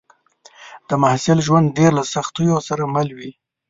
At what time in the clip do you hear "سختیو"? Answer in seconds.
2.13-2.55